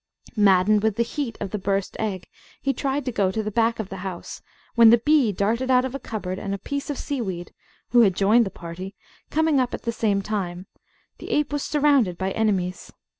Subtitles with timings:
[0.35, 2.27] Maddened with the heat of the burst egg,
[2.59, 4.41] he tried to go to the back of the house,
[4.73, 7.53] when the bee darted out of a cupboard, and a piece of seaweed,
[7.89, 8.95] who had joined the party,
[9.29, 10.65] coming up at the same time,
[11.19, 12.91] the ape was surrounded by enemies.